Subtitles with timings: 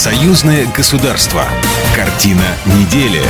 [0.00, 1.44] Союзное государство.
[1.94, 3.20] Картина недели.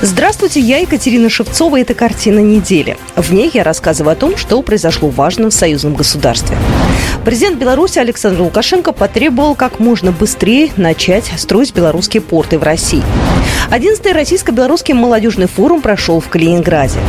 [0.00, 1.80] Здравствуйте, я Екатерина Шевцова.
[1.80, 2.96] Это «Картина недели».
[3.16, 6.56] В ней я рассказываю о том, что произошло важно в союзном государстве.
[7.24, 13.02] Президент Беларуси Александр Лукашенко потребовал как можно быстрее начать строить белорусские порты в России.
[13.68, 17.00] 11-й российско-белорусский молодежный форум прошел в Калининграде.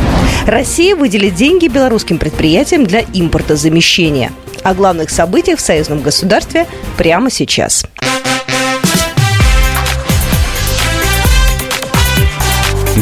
[0.46, 4.32] Россия выделит деньги белорусским предприятиям для импортозамещения.
[4.64, 6.66] О главных событиях в союзном государстве
[6.96, 7.86] прямо сейчас.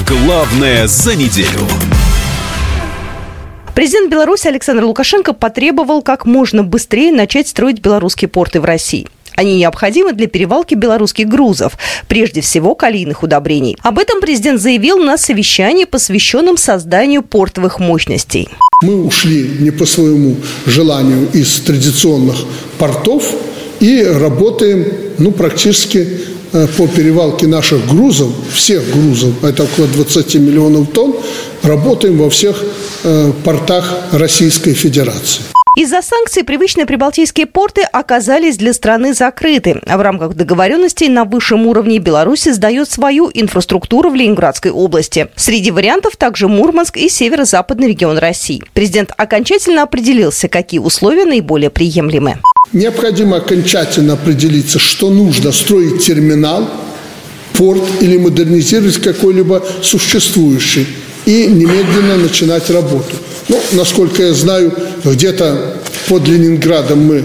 [0.04, 1.60] Главное за неделю.
[3.74, 9.08] Президент Беларуси Александр Лукашенко потребовал как можно быстрее начать строить белорусские порты в России.
[9.36, 11.78] Они необходимы для перевалки белорусских грузов,
[12.08, 13.76] прежде всего калийных удобрений.
[13.82, 18.48] Об этом президент заявил на совещании, посвященном созданию портовых мощностей.
[18.82, 20.36] Мы ушли не по своему
[20.66, 22.36] желанию из традиционных
[22.78, 23.34] портов
[23.80, 24.86] и работаем
[25.18, 26.06] ну, практически
[26.56, 31.14] Э, по перевалке наших грузов, всех грузов, это около 20 миллионов тонн,
[31.62, 32.62] работаем во всех
[33.04, 35.55] э, портах Российской Федерации.
[35.76, 39.82] Из-за санкций привычные прибалтийские порты оказались для страны закрыты.
[39.86, 45.28] В рамках договоренностей на высшем уровне Беларусь сдает свою инфраструктуру в Ленинградской области.
[45.36, 48.62] Среди вариантов также Мурманск и северо-западный регион России.
[48.72, 52.38] Президент окончательно определился, какие условия наиболее приемлемы.
[52.72, 56.70] Необходимо окончательно определиться, что нужно строить терминал,
[57.52, 60.86] порт или модернизировать какой-либо существующий
[61.26, 63.14] и немедленно начинать работу.
[63.48, 64.72] Ну, насколько я знаю,
[65.04, 65.76] где-то
[66.08, 67.24] под Ленинградом мы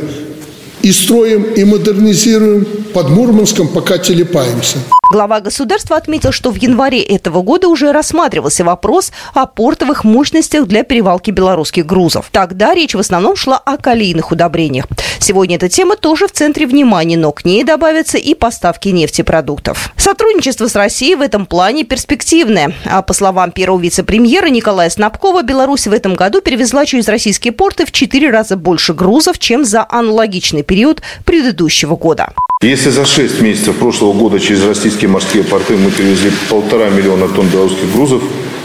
[0.81, 4.77] и строим, и модернизируем, под Мурманском пока телепаемся.
[5.11, 10.83] Глава государства отметил, что в январе этого года уже рассматривался вопрос о портовых мощностях для
[10.83, 12.29] перевалки белорусских грузов.
[12.31, 14.85] Тогда речь в основном шла о калийных удобрениях.
[15.19, 19.91] Сегодня эта тема тоже в центре внимания, но к ней добавятся и поставки нефтепродуктов.
[19.97, 22.73] Сотрудничество с Россией в этом плане перспективное.
[22.85, 27.85] А по словам первого вице-премьера Николая Снабкова, Беларусь в этом году перевезла через российские порты
[27.85, 32.31] в четыре раза больше грузов, чем за аналогичный период предыдущего года.
[32.61, 37.47] Если за 6 месяцев прошлого года через российские морские порты мы перевезли полтора миллиона тонн
[37.47, 38.21] белорусских грузов,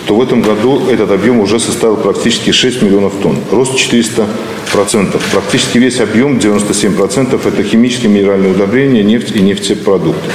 [0.07, 3.39] то в этом году этот объем уже составил практически 6 миллионов тонн.
[3.51, 5.21] Рост 400%.
[5.33, 10.31] Практически весь объем, 97%, это химические минеральные удобрения, нефть и нефтепродукты.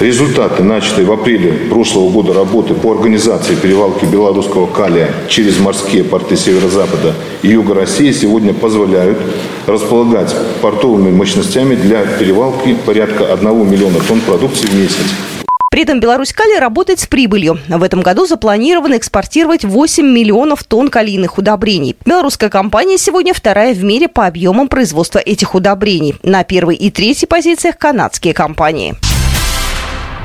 [0.00, 6.36] Результаты, начатые в апреле прошлого года работы по организации перевалки белорусского калия через морские порты
[6.36, 9.18] Северо-Запада и Юга России сегодня позволяют
[9.66, 15.31] располагать портовыми мощностями для перевалки порядка 1 миллиона тонн продукции в месяц.
[15.72, 17.58] При этом Беларусь Кали работает с прибылью.
[17.66, 21.96] В этом году запланировано экспортировать 8 миллионов тонн калийных удобрений.
[22.04, 26.14] Белорусская компания сегодня вторая в мире по объемам производства этих удобрений.
[26.22, 28.94] На первой и третьей позициях канадские компании.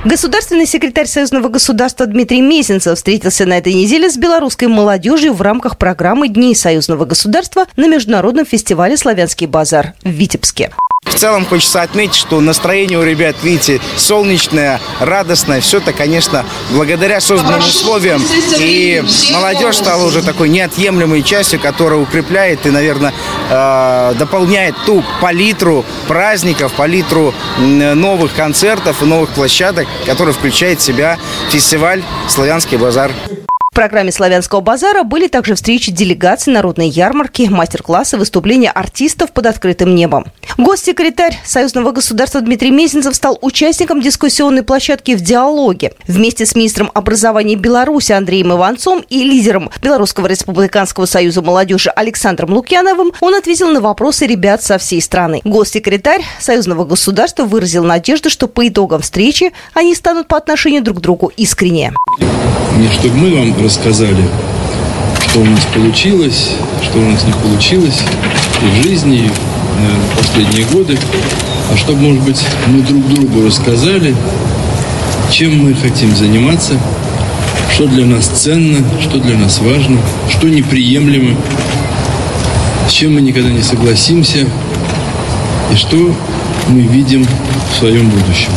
[0.03, 5.77] Государственный секретарь Союзного государства Дмитрий Мезенцев встретился на этой неделе с белорусской молодежью в рамках
[5.77, 10.71] программы Дней Союзного государства на Международном фестивале «Славянский базар» в Витебске.
[11.09, 15.61] В целом хочется отметить, что настроение у ребят, видите, солнечное, радостное.
[15.61, 18.21] Все это, конечно, благодаря созданным условиям.
[18.59, 19.03] И
[19.33, 23.13] молодежь стала уже такой неотъемлемой частью, которая укрепляет и, наверное,
[23.49, 31.17] э, дополняет ту палитру праздников, палитру новых концертов и новых площадок, которая включает в себя
[31.49, 33.11] фестиваль «Славянский базар»
[33.77, 40.25] программе «Славянского базара» были также встречи делегаций, народной ярмарки, мастер-классы, выступления артистов под открытым небом.
[40.57, 45.93] Госсекретарь Союзного государства Дмитрий Мезенцев стал участником дискуссионной площадки в диалоге.
[46.07, 53.11] Вместе с министром образования Беларуси Андреем Иванцом и лидером Белорусского республиканского союза молодежи Александром Лукьяновым
[53.19, 55.41] он ответил на вопросы ребят со всей страны.
[55.43, 61.01] Госсекретарь Союзного государства выразил надежду, что по итогам встречи они станут по отношению друг к
[61.01, 61.93] другу искреннее.
[62.77, 64.23] Не чтобы мы вам рассказали,
[65.27, 66.51] что у нас получилось,
[66.81, 68.01] что у нас не получилось
[68.61, 70.97] и в жизни, и в последние годы,
[71.69, 74.15] а чтобы, может быть, мы друг другу рассказали,
[75.31, 76.79] чем мы хотим заниматься,
[77.73, 79.99] что для нас ценно, что для нас важно,
[80.29, 81.35] что неприемлемо,
[82.87, 84.47] с чем мы никогда не согласимся
[85.73, 86.15] и что
[86.69, 87.27] мы видим
[87.73, 88.51] в своем будущем.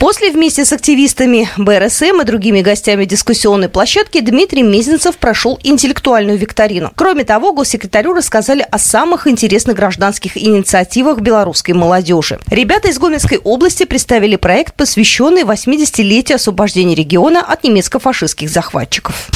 [0.00, 6.90] После вместе с активистами БРСМ и другими гостями дискуссионной площадки Дмитрий Мезенцев прошел интеллектуальную викторину.
[6.96, 12.40] Кроме того, госсекретарю рассказали о самых интересных гражданских инициативах белорусской молодежи.
[12.50, 19.28] Ребята из Гомельской области представили проект, посвященный 80-летию освобождения региона от немецко-фашистских захватчиков.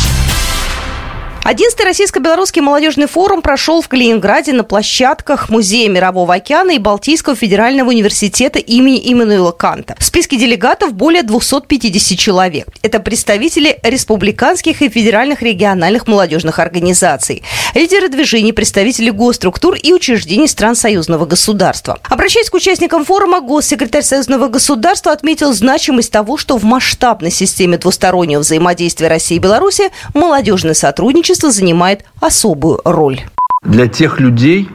[1.44, 7.90] 11-й российско-белорусский молодежный форум прошел в Калининграде на площадках Музея Мирового океана и Балтийского федерального
[7.90, 9.94] университета имени Иммануила Канта.
[9.98, 12.68] В списке делегатов более 250 человек.
[12.80, 17.42] Это представители республиканских и федеральных региональных молодежных организаций,
[17.74, 21.98] лидеры движений, представители госструктур и учреждений стран союзного государства.
[22.04, 28.40] Обращаясь к участникам форума, госсекретарь союзного государства отметил значимость того, что в масштабной системе двустороннего
[28.40, 33.20] взаимодействия России и Беларуси молодежное сотрудничество занимает особую роль.
[33.62, 34.68] Для тех людей,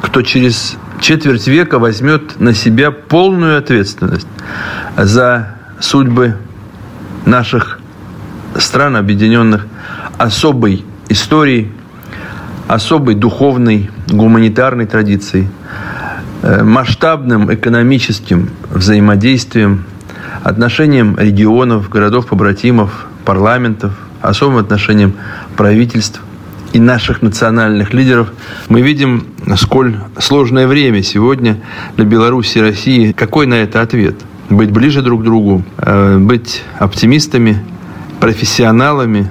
[0.00, 4.28] кто через четверть века возьмет на себя полную ответственность
[4.96, 6.36] за судьбы
[7.24, 7.80] наших
[8.56, 9.66] стран, объединенных
[10.18, 11.72] особой историей,
[12.68, 15.48] особой духовной, гуманитарной традицией,
[16.42, 19.84] э, масштабным экономическим взаимодействием,
[20.42, 23.92] отношением регионов, городов-побратимов, парламентов,
[24.22, 25.14] особым отношением
[25.56, 26.20] правительств
[26.72, 28.32] и наших национальных лидеров,
[28.68, 29.26] мы видим,
[29.56, 31.60] сколь сложное время сегодня
[31.96, 33.12] для Беларуси и России.
[33.12, 34.16] Какой на это ответ?
[34.50, 37.64] Быть ближе друг к другу, э, быть оптимистами,
[38.20, 39.30] профессионалами,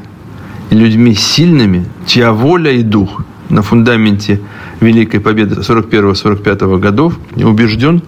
[0.72, 4.42] людьми сильными, чья воля и дух на фундаменте
[4.80, 8.02] Великой Победы 41-45 годов, убежден,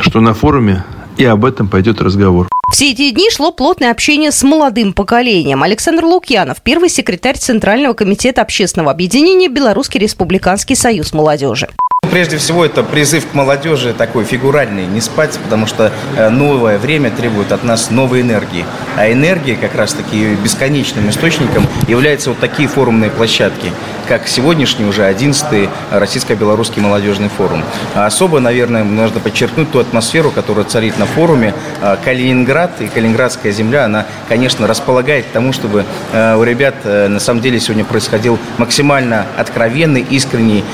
[0.00, 0.84] что на форуме
[1.16, 2.48] и об этом пойдет разговор.
[2.70, 5.62] Все эти дни шло плотное общение с молодым поколением.
[5.62, 11.68] Александр Лукьянов, первый секретарь Центрального комитета общественного объединения Белорусский республиканский союз молодежи.
[12.10, 17.10] Прежде всего, это призыв к молодежи такой фигуральный, не спать, потому что э, новое время
[17.10, 18.64] требует от нас новой энергии.
[18.96, 23.72] А энергия как раз-таки бесконечным источником являются вот такие форумные площадки,
[24.08, 27.62] как сегодняшний уже 11-й Российско-Белорусский молодежный форум.
[27.94, 31.52] А особо, наверное, нужно подчеркнуть ту атмосферу, которая царит на форуме.
[31.82, 37.08] А Калининград и Калининградская земля, она, конечно, располагает к тому, чтобы э, у ребят э,
[37.08, 40.64] на самом деле сегодня происходил максимально откровенный, искренний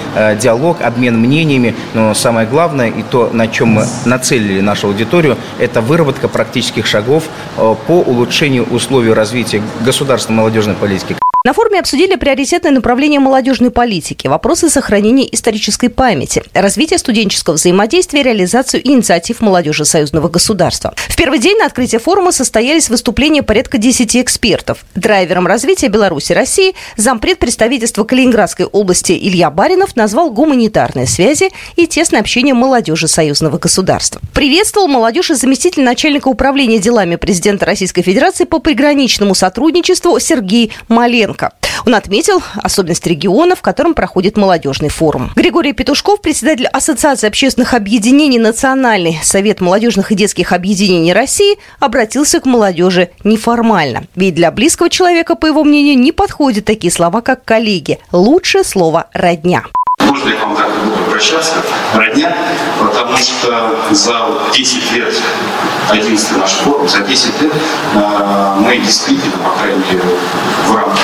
[0.41, 5.81] диалог, обмен мнениями, но самое главное и то, на чем мы нацелили нашу аудиторию, это
[5.81, 7.25] выработка практических шагов
[7.57, 11.17] э, по улучшению условий развития государственной молодежной политики.
[11.47, 18.81] На форуме обсудили приоритетные направления молодежной политики, вопросы сохранения исторической памяти, развитие студенческого взаимодействия реализацию
[18.83, 20.95] инициатив молодежи союзного государства.
[20.97, 24.87] В первый день на открытии форума состоялись выступления порядка 10 экспертов.
[24.95, 32.21] Драйвером развития Беларуси России зампред представительства Калининградской области Илья Баринов назвал гуманитарные связи и тесное
[32.21, 34.23] общение молодежи союзного государства.
[34.33, 41.34] Приветствовал молодежь и заместитель начальника управления делами президента Российской Федерации по приграничному сотрудничеству Сергей Маленко.
[41.35, 41.53] Лукашенко.
[41.87, 45.33] Он отметил особенность региона, в котором проходит молодежный форум.
[45.37, 52.47] Григорий Петушков, председатель Ассоциации общественных объединений Национальный совет молодежных и детских объединений России, обратился к
[52.47, 54.05] молодежи неформально.
[54.15, 57.99] Ведь для близкого человека, по его мнению, не подходят такие слова, как коллеги.
[58.13, 59.65] Лучшее слово «родня».
[60.01, 61.55] Можно к вам обращаться?
[61.95, 62.37] Родня,
[62.81, 65.15] потому что за 10 лет,
[65.91, 67.53] 11 наш форум, за 10 лет
[67.95, 70.03] э, мы действительно, по крайней мере,
[70.67, 70.99] в рамках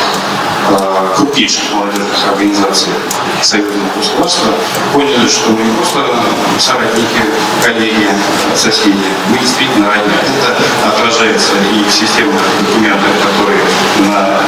[0.70, 2.92] э, крупнейших молодежных организаций
[3.40, 4.52] союзного государства
[4.92, 6.00] поняли, что мы не просто
[6.58, 7.22] соратники,
[7.62, 8.08] коллеги,
[8.56, 8.96] соседи,
[9.28, 10.18] мы действительно родня.
[10.18, 13.10] Это отражается и в системных документах,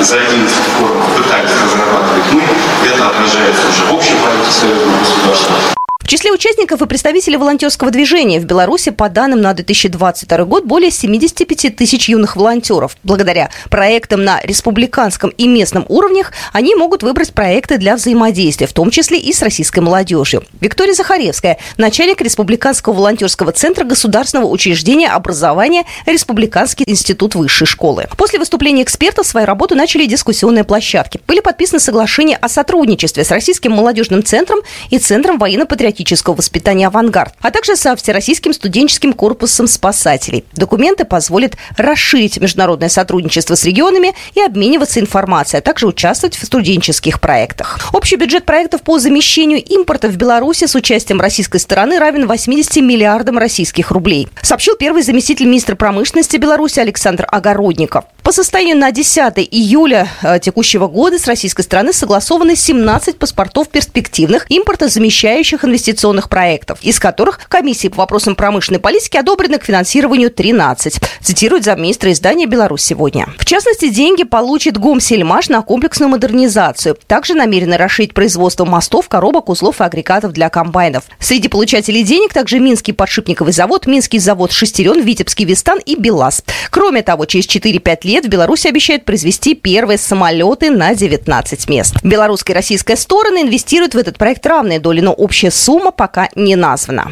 [0.04, 5.81] за 11 форумов пытались разрабатывать мы, это отражается уже в общем политике союзного государства.
[6.02, 10.90] В числе участников и представителей волонтерского движения в Беларуси по данным на 2022 год более
[10.90, 12.96] 75 тысяч юных волонтеров.
[13.04, 18.90] Благодаря проектам на республиканском и местном уровнях они могут выбрать проекты для взаимодействия, в том
[18.90, 20.42] числе и с российской молодежью.
[20.60, 28.08] Виктория Захаревская, начальник Республиканского волонтерского центра государственного учреждения образования Республиканский институт высшей школы.
[28.18, 31.20] После выступления экспертов свою работу начали дискуссионные площадки.
[31.28, 34.58] Были подписаны соглашения о сотрудничестве с Российским молодежным центром
[34.90, 40.44] и Центром военно-патриотического патриотического воспитания «Авангард», а также со Всероссийским студенческим корпусом спасателей.
[40.54, 47.20] Документы позволят расширить международное сотрудничество с регионами и обмениваться информацией, а также участвовать в студенческих
[47.20, 47.78] проектах.
[47.92, 53.38] Общий бюджет проектов по замещению импорта в Беларуси с участием российской стороны равен 80 миллиардам
[53.38, 58.04] российских рублей, сообщил первый заместитель министра промышленности Беларуси Александр Огородников.
[58.32, 64.46] По состоянию на 10 июля э, текущего года с российской стороны согласованы 17 паспортов перспективных
[64.48, 71.64] импортозамещающих инвестиционных проектов, из которых комиссии по вопросам промышленной политики одобрены к финансированию 13, цитирует
[71.64, 73.28] замминистра издания «Беларусь сегодня».
[73.36, 76.96] В частности, деньги получит Гомсельмаш на комплексную модернизацию.
[77.06, 81.04] Также намерены расширить производство мостов, коробок, узлов и агрегатов для комбайнов.
[81.18, 86.44] Среди получателей денег также Минский подшипниковый завод, Минский завод «Шестерен», Витебский «Вистан» и «БелАЗ».
[86.70, 91.96] Кроме того, через 4-5 лет в Беларуси обещают произвести первые самолеты на 19 мест.
[92.02, 96.56] Белорусская и российская стороны инвестируют в этот проект равные доли, но общая сумма пока не
[96.56, 97.10] названа.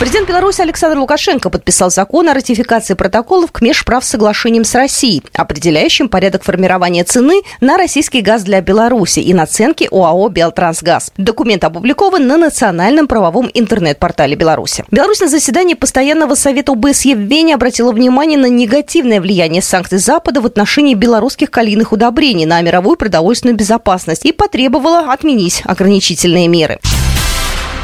[0.00, 6.42] Президент Беларуси Александр Лукашенко подписал закон о ратификации протоколов к межправсоглашениям с Россией, определяющим порядок
[6.42, 11.12] формирования цены на российский газ для Беларуси и наценки ОАО «Белтрансгаз».
[11.18, 14.86] Документ опубликован на национальном правовом интернет-портале Беларуси.
[14.90, 20.40] Беларусь на заседании Постоянного совета ОБСЕ в Вене обратила внимание на негативное влияние санкций Запада
[20.40, 26.80] в отношении белорусских калийных удобрений на мировую продовольственную безопасность и потребовала отменить ограничительные меры.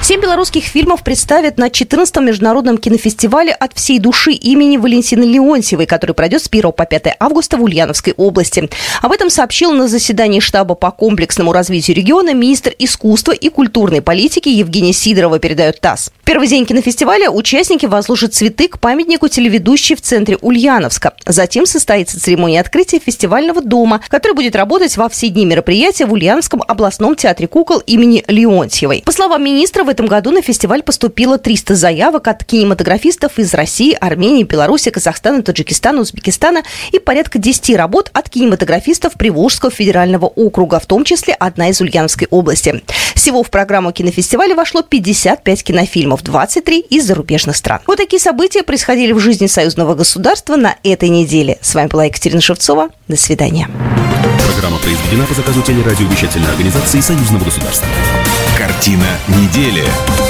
[0.06, 6.12] Семь белорусских фильмов представят на 14-м международном кинофестивале «От всей души» имени Валентины Леонтьевой, который
[6.12, 8.70] пройдет с 1 по 5 августа в Ульяновской области.
[9.02, 14.48] Об этом сообщил на заседании штаба по комплексному развитию региона министр искусства и культурной политики
[14.48, 16.12] Евгения Сидорова, передает ТАСС.
[16.22, 21.14] Первый день кинофестиваля участники возложат цветы к памятнику телеведущей в центре Ульяновска.
[21.26, 26.62] Затем состоится церемония открытия фестивального дома, который будет работать во все дни мероприятия в Ульяновском
[26.68, 29.02] областном театре кукол имени Леонтьевой.
[29.04, 33.96] По словам министра, в этом году на фестиваль поступило 300 заявок от кинематографистов из России,
[33.98, 40.84] Армении, Беларуси, Казахстана, Таджикистана, Узбекистана и порядка 10 работ от кинематографистов Приволжского федерального округа, в
[40.84, 42.82] том числе одна из Ульяновской области.
[43.14, 47.80] Всего в программу кинофестиваля вошло 55 кинофильмов, 23 из зарубежных стран.
[47.86, 51.56] Вот такие события происходили в жизни союзного государства на этой неделе.
[51.62, 52.90] С вами была Екатерина Шевцова.
[53.08, 53.70] До свидания.
[54.52, 57.88] Программа произведена по заказу телерадиовещательной организации Союзного государства.
[58.76, 60.25] Картина недели.